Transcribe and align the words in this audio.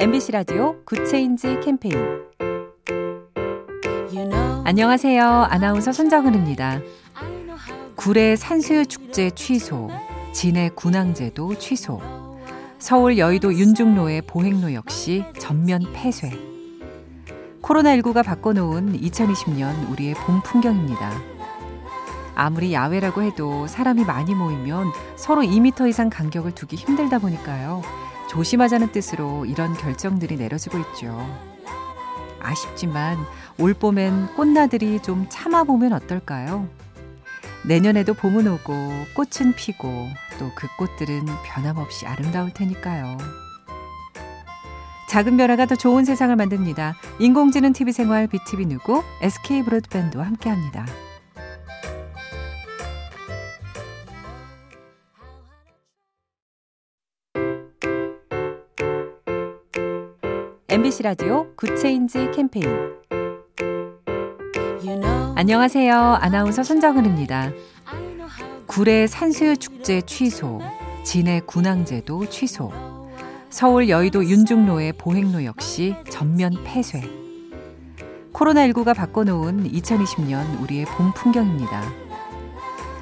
MBC 0.00 0.32
라디오 0.32 0.82
굿 0.86 1.11
체인지 1.11 1.60
캠페인 1.62 1.94
안녕하세요. 4.64 5.22
아나운서 5.22 5.92
손정은입니다. 5.92 6.80
구례 7.96 8.34
산수유 8.34 8.86
축제 8.86 9.28
취소, 9.28 9.90
진해 10.32 10.70
군항제도 10.74 11.54
취소, 11.58 12.00
서울 12.78 13.18
여의도 13.18 13.52
윤중로의 13.52 14.22
보행로 14.22 14.72
역시 14.72 15.22
전면 15.38 15.82
폐쇄. 15.92 16.30
코로나19가 17.60 18.24
바꿔놓은 18.24 18.98
2020년 18.98 19.90
우리의 19.90 20.14
봄 20.14 20.40
풍경입니다. 20.42 21.12
아무리 22.34 22.72
야외라고 22.72 23.20
해도 23.20 23.66
사람이 23.66 24.04
많이 24.04 24.34
모이면 24.34 24.92
서로 25.16 25.42
2미터 25.42 25.86
이상 25.90 26.08
간격을 26.08 26.52
두기 26.52 26.76
힘들다 26.76 27.18
보니까요. 27.18 27.82
조심하자는 28.30 28.92
뜻으로 28.92 29.44
이런 29.44 29.74
결정들이 29.74 30.36
내려지고 30.36 30.78
있죠. 30.78 31.18
아쉽지만 32.38 33.18
올 33.58 33.74
봄엔 33.74 34.34
꽃나들이 34.36 35.00
좀 35.02 35.26
참아보면 35.28 35.92
어떨까요? 35.92 36.68
내년에도 37.66 38.14
봄은 38.14 38.46
오고 38.46 38.72
꽃은 39.14 39.54
피고 39.56 39.88
또 40.38 40.50
그 40.54 40.68
꽃들은 40.78 41.26
변함없이 41.44 42.06
아름다울 42.06 42.52
테니까요. 42.54 43.18
작은 45.08 45.36
변화가 45.36 45.66
더 45.66 45.74
좋은 45.74 46.04
세상을 46.04 46.34
만듭니다. 46.36 46.94
인공지능 47.18 47.72
TV 47.72 47.92
생활 47.92 48.28
BTV 48.28 48.66
누구 48.66 49.02
SK 49.20 49.64
브로드밴드와 49.64 50.24
함께합니다. 50.24 50.86
MBC 61.00 61.02
라디오 61.02 61.46
Good 61.56 61.86
Change 61.86 62.30
캠페인 62.34 62.66
안녕하세요. 65.34 65.94
아나운서 66.20 66.62
손정은입니다. 66.62 67.50
구례 68.66 69.06
산수유 69.06 69.56
축제 69.56 70.02
취소, 70.02 70.60
진해 71.02 71.40
군항제도 71.46 72.28
취소, 72.28 72.70
서울 73.48 73.88
여의도 73.88 74.24
윤중로의 74.24 74.92
보행로 74.94 75.44
역시 75.44 75.96
전면 76.10 76.52
폐쇄. 76.64 77.02
코로나19가 78.32 78.94
바꿔놓은 78.94 79.70
2020년 79.72 80.60
우리의 80.62 80.84
봄 80.84 81.12
풍경입니다. 81.14 81.82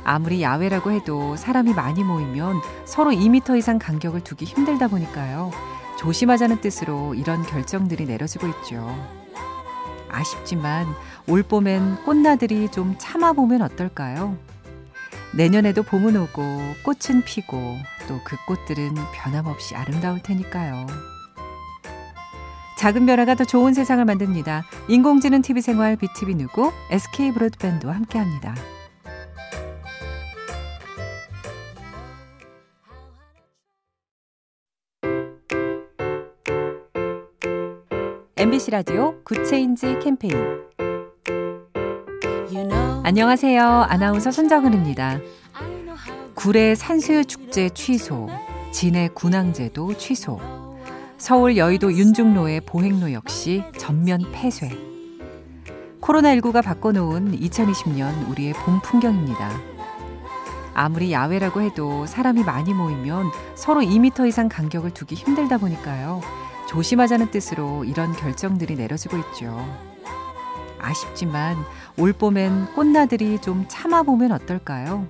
아무리 0.05 0.42
야외라고 0.42 0.92
해도 0.92 1.36
사람이 1.36 1.74
많이 1.74 2.05
모이면 2.05 2.60
서로 2.84 3.10
2미터 3.10 3.58
이상 3.58 3.78
간격을 3.78 4.22
두기 4.22 4.44
힘들다 4.44 4.88
보니까요. 4.88 5.50
조심하자는 5.98 6.60
뜻으로 6.60 7.14
이런 7.14 7.42
결정들이 7.42 8.06
내려지고 8.06 8.46
있죠. 8.48 8.88
아쉽지만 10.08 10.86
올 11.27 11.42
봄엔 11.42 12.05
꽃나들이 12.05 12.70
좀 12.70 12.94
참아보면 12.98 13.62
어떨까요? 13.62 14.36
내년에도 15.34 15.82
봄은 15.82 16.16
오고 16.16 16.42
꽃은 16.84 17.22
피고 17.24 17.77
또 18.06 18.18
그 18.24 18.36
꽃들은 18.46 18.94
변함없이 19.12 19.74
아름다울 19.77 20.22
테니까요. 20.22 20.86
작은 22.78 23.06
변화가 23.06 23.34
더 23.34 23.44
좋은 23.44 23.74
세상을 23.74 24.02
만듭니다. 24.05 24.64
인공지능 24.88 25.42
TV 25.42 25.60
생활 25.60 25.96
BTV 25.96 26.36
누구 26.36 26.72
SK 26.90 27.33
브로드밴드와 27.33 27.94
함께합니다. 27.94 28.55
MBC 38.39 38.70
라디오 38.70 39.20
Good 39.24 39.54
Change 39.54 39.98
캠페인 40.00 40.33
안녕하세요. 43.02 43.61
아나운서 43.89 44.30
손정은입니다. 44.30 45.18
구례 46.36 46.77
산수유 46.77 47.24
축제 47.24 47.68
취소, 47.70 48.29
진해 48.70 49.08
군항제도 49.12 49.92
취소, 49.95 50.39
서울 51.17 51.57
여의도 51.57 51.92
윤중로의 51.92 52.61
보행로 52.61 53.12
역시 53.12 53.64
전면 53.77 54.23
폐쇄. 54.30 54.70
코로나19가 56.01 56.62
바꿔놓은 56.62 57.41
2020년 57.41 58.30
우리의 58.30 58.52
봄 58.52 58.80
풍경입니다. 58.83 59.51
아무리 60.74 61.11
야외라고 61.11 61.61
해도 61.61 62.07
사람이 62.07 62.45
많이 62.45 62.73
모이면 62.73 63.33
서로 63.57 63.80
2미터 63.80 64.29
이상 64.29 64.48
간격을 64.48 64.92
두기 64.92 65.17
힘들다 65.17 65.58
보니까요. 65.58 66.20
조심하자는 66.68 67.30
뜻으로 67.30 67.84
이런 67.84 68.12
결정들이 68.12 68.77
내려지고 68.77 69.17
있죠. 69.18 69.58
아쉽지만 70.79 71.56
올 71.96 72.12
봄엔 72.12 72.74
꽃나들이 72.74 73.40
좀 73.40 73.64
참아보면 73.68 74.33
어떨까요? 74.33 75.06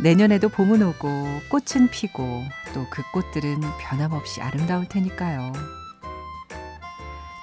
내년에도 0.00 0.48
봄은 0.48 0.82
오고 0.82 1.08
꽃은 1.50 1.88
피고 1.90 2.42
또 2.72 2.84
그 2.90 3.02
꽃들은 3.12 3.60
변함없이 3.78 4.40
아름다울 4.42 4.88
테니까요. 4.88 5.52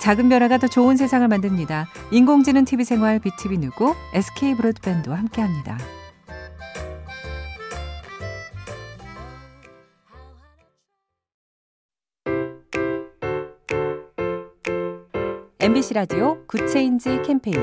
작은 0.01 0.29
변화가 0.29 0.57
더 0.57 0.67
좋은 0.67 0.97
세상을 0.97 1.25
만듭니다. 1.27 1.87
인공지능 2.11 2.65
TV 2.65 2.83
생활 2.83 3.19
BTV 3.19 3.59
누구 3.59 3.95
SK 4.13 4.55
브로드밴드와 4.55 5.17
함께합니다. 5.17 5.77
MBC 15.61 15.93
라디오 15.93 16.43
Good 16.47 16.77
Change 16.77 17.21
캠페인 17.23 17.55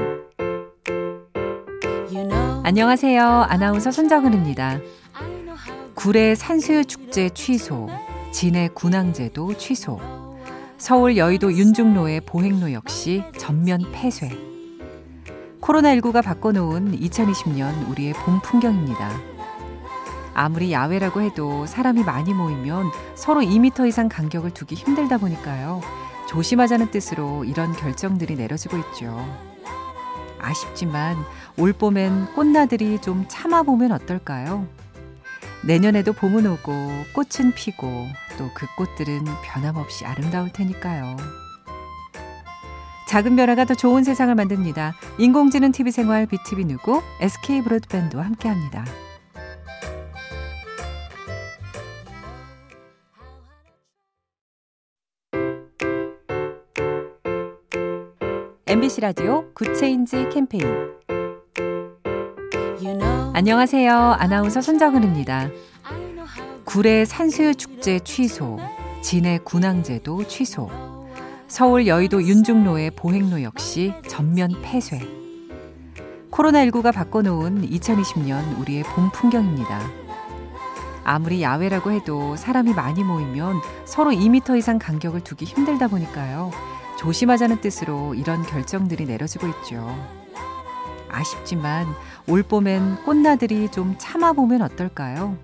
안녕하세요. 2.62 3.25
아나운서 3.48 3.91
손정은입니다. 3.91 4.78
구례 5.97 6.37
산수유 6.37 6.84
축제 6.84 7.28
취소, 7.31 7.88
진해 8.31 8.69
군항제도 8.72 9.53
취소, 9.54 9.98
서울 10.76 11.16
여의도 11.16 11.53
윤중로의 11.53 12.20
보행로 12.20 12.72
역시 12.72 13.25
전면 13.37 13.82
폐쇄. 13.91 14.31
코로나19가 15.60 16.22
바꿔놓은 16.22 17.00
2020년 17.00 17.91
우리의 17.91 18.12
봄 18.12 18.41
풍경입니다. 18.42 19.10
아무리 20.34 20.70
야외라고 20.70 21.20
해도 21.20 21.66
사람이 21.66 22.04
많이 22.04 22.32
모이면 22.32 22.92
서로 23.16 23.41
2미터 23.41 23.88
이상 23.88 24.08
간격을 24.08 24.53
두기 24.53 24.76
힘들다 24.76 25.19
보니까요. 25.19 25.81
조심하자는 26.28 26.90
뜻으로 26.90 27.44
이런 27.44 27.72
결정들이 27.72 28.36
내려지고 28.36 28.76
있죠. 28.78 29.16
아쉽지만 30.38 31.16
올 31.56 31.72
봄엔 31.72 32.34
꽃나들이 32.34 33.00
좀 33.00 33.24
참아보면 33.28 33.92
어떨까요? 33.92 34.66
내년에도 35.64 36.12
봄은 36.12 36.46
오고 36.46 36.72
꽃은 37.14 37.52
피고 37.54 38.06
또 38.36 38.48
그 38.54 38.66
꽃들은 38.76 39.24
변함없이 39.42 40.04
아름다울 40.06 40.52
테니까요. 40.52 41.16
작은 43.08 43.36
변화가 43.36 43.64
더 43.64 43.74
좋은 43.74 44.04
세상을 44.04 44.32
만듭니다. 44.34 44.94
인공지능 45.18 45.72
TV 45.72 45.90
생활 45.90 46.26
BTV 46.26 46.66
누구 46.66 47.02
SK 47.20 47.62
브로드밴드와 47.62 48.24
함께합니다. 48.24 48.84
MBC 58.68 59.00
라디오 59.00 59.50
Good 59.54 59.84
Change 59.84 60.28
캠페인 60.28 60.62
안녕하세요. 63.32 63.94
아나운서 64.18 64.60
손정은입니다. 64.60 65.48
구례 66.66 67.06
산수유 67.06 67.54
축제 67.54 67.98
취소, 68.00 68.58
진해 69.00 69.38
군항제도 69.43 70.22
취소, 70.28 70.69
서울 71.46 71.87
여의도 71.87 72.22
윤중로의 72.22 72.90
보행로 72.90 73.43
역시 73.43 73.94
전면 74.06 74.52
폐쇄. 74.60 75.00
코로나19가 76.31 76.93
바꿔놓은 76.93 77.70
2020년 77.70 78.60
우리의 78.60 78.82
봄 78.82 79.10
풍경입니다. 79.12 79.81
아무리 81.04 81.40
야외라고 81.40 81.90
해도 81.90 82.37
사람이 82.37 82.75
많이 82.75 83.02
모이면 83.02 83.62
서로 83.87 84.10
2미터 84.10 84.58
이상 84.58 84.78
간격을 84.78 85.22
두기 85.25 85.46
힘들다 85.46 85.88
보니까요. 85.88 86.50
조심하자는 86.98 87.60
뜻으로 87.60 88.14
이런 88.14 88.42
결정들이 88.42 89.06
내려지고 89.06 89.46
있죠. 89.48 89.86
아쉽지만 91.08 91.86
올 92.26 92.42
봄엔 92.42 93.04
꽃나들이 93.04 93.70
좀 93.70 93.94
참아보면 93.98 94.62
어떨까요? 94.62 95.36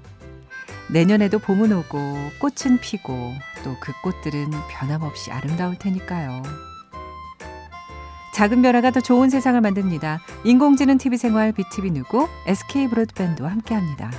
내년에도 0.91 1.39
봄은 1.39 1.73
오고 1.73 1.99
꽃은 2.41 2.79
피고 2.81 3.33
또 3.63 3.75
그 3.81 3.93
꽃들은 4.03 4.51
변함없이 4.69 5.31
아름다울 5.33 5.79
테니까요. 5.79 6.43
작은 8.35 8.63
변화가 8.63 8.91
더 8.91 9.01
좋은 9.01 9.31
세상을 9.31 9.59
만듭니다. 9.61 10.21
인공지능 10.45 10.99
TV 10.99 11.17
생활 11.17 11.53
BTV 11.53 11.93
누구 11.93 12.29
SK 12.47 12.89
브로드밴드와 12.89 13.51
함께합니다. 13.51 14.11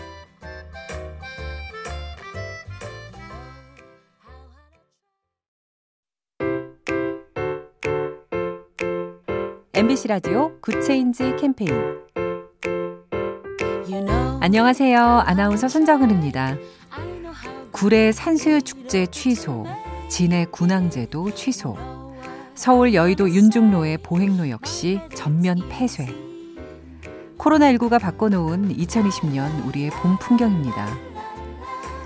MBC 9.76 10.08
라디오 10.08 10.58
Good 10.62 10.91
Change 10.91 11.36
캠페인 11.38 11.70
안녕하세요. 14.40 15.02
아나운서 15.26 15.68
손정은입니다. 15.68 16.56
구례 17.74 18.14
산수유 18.14 18.62
축제 18.62 19.06
취소, 19.08 19.66
진해 20.08 20.46
군항제도 20.50 21.30
취소, 21.32 21.76
서울 22.54 22.94
여의도 22.94 23.30
윤중로의 23.30 23.98
보행로 23.98 24.50
역시 24.50 25.02
전면 25.14 25.58
폐쇄. 25.68 26.08
코로나19가 27.38 28.00
바꿔놓은 28.00 28.78
2020년 28.78 29.68
우리의 29.68 29.90
봄 29.90 30.18
풍경입니다. 30.20 30.88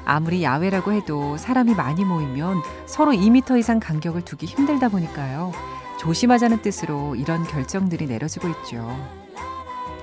아무리 0.06 0.42
야외라고 0.42 0.92
해도 0.92 1.38
사람이 1.38 1.76
많이 1.76 2.04
모이면 2.04 2.64
서로 2.88 3.12
2미터 3.12 3.60
이상 3.60 3.80
간격을 3.80 4.24
두기 4.24 4.48
힘들다 4.48 4.90
보니까요. 4.90 5.52
조심하자는 6.00 6.62
뜻으로 6.62 7.16
이런 7.16 7.44
결정들이 7.44 8.08
내려지고 8.08 8.48
있죠. 8.50 8.90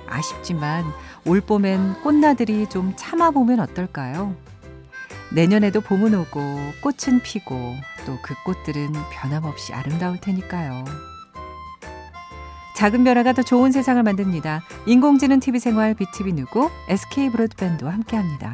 아쉽지만 0.06 0.84
올 1.24 1.40
봄엔 1.40 2.02
꽃나들이 2.02 2.68
좀 2.68 2.92
참아보면 2.96 3.60
어떨까요? 3.60 4.36
내년에도 5.32 5.80
봄은 5.80 6.14
오고 6.14 6.40
꽃은 6.82 7.20
피고 7.22 7.74
또 8.04 8.16
그 8.22 8.34
꽃들은 8.44 8.92
변함없이 9.10 9.72
아름다울 9.72 10.20
테니까요. 10.20 10.84
작은 12.76 13.04
변화가 13.04 13.32
더 13.32 13.42
좋은 13.42 13.72
세상을 13.72 14.02
만듭니다. 14.02 14.62
인공지능 14.86 15.40
TV 15.40 15.58
생활 15.58 15.94
BTV 15.94 16.34
누구 16.34 16.70
SK 16.88 17.30
브로드밴드와 17.30 17.92
함께합니다. 17.92 18.52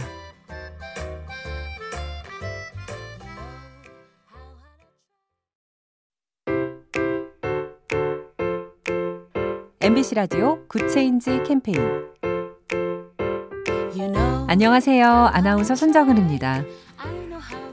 MBC 9.83 10.15
라디오 10.15 10.65
Good 10.69 10.98
Change 10.98 11.43
캠페인 11.45 11.77
안녕하세요. 14.47 15.09
아나운서 15.33 15.75
손정은입니다. 15.75 16.63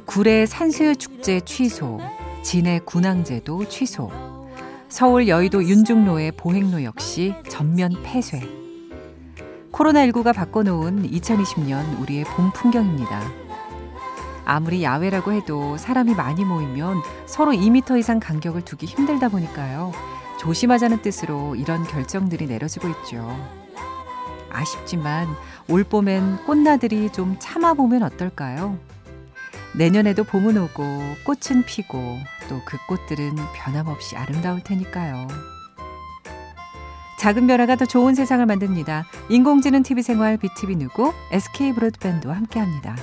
구례 0.07 0.47
산수유 0.47 0.95
축제 0.95 1.39
취소, 1.41 1.99
진해 2.41 2.79
군항제도 2.83 3.63
취소, 3.69 4.09
서울 4.87 5.27
여의도 5.27 5.63
윤중로의 5.63 6.31
보행로 6.31 6.83
역시 6.83 7.35
전면 7.47 7.93
폐쇄. 8.01 8.41
코로나19가 9.71 10.33
바꿔놓은 10.33 11.11
2020년 11.11 12.01
우리의 12.01 12.23
봄 12.23 12.51
풍경입니다. 12.53 13.21
아무리 14.45 14.81
야외라고 14.81 15.31
해도 15.31 15.77
사람이 15.77 16.15
많이 16.15 16.43
모이면 16.43 17.03
서로 17.27 17.51
2미터 17.51 17.99
이상 17.99 18.19
간격을 18.19 18.63
두기 18.65 18.87
힘들다 18.87 19.29
보니까요. 19.29 19.91
조심하자는 20.39 21.01
뜻으로 21.01 21.55
이런 21.55 21.83
결정들이 21.83 22.47
내려지고 22.47 22.87
있죠. 22.89 23.27
아쉽지만 24.49 25.27
올 25.67 25.83
봄엔 25.83 26.45
꽃나들이 26.45 27.11
좀 27.11 27.35
참아보면 27.39 28.03
어떨까요? 28.03 28.77
내년에도 29.75 30.23
봄은 30.23 30.57
오고 30.57 30.83
꽃은 31.25 31.63
피고 31.65 32.17
또 32.47 32.59
그 32.65 32.77
꽃들은 32.87 33.35
변함없이 33.53 34.15
아름다울 34.15 34.63
테니까요. 34.63 35.27
작은 37.19 37.47
변화가 37.47 37.75
더 37.75 37.85
좋은 37.85 38.15
세상을 38.15 38.43
만듭니다. 38.45 39.05
인공지능 39.29 39.83
TV 39.83 40.01
생활 40.01 40.37
BTV 40.37 40.77
누구 40.77 41.13
SK 41.31 41.73
브로드밴드와 41.73 42.35
함께합니다. 42.35 42.95